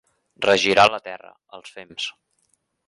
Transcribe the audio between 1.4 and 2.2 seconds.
els fems.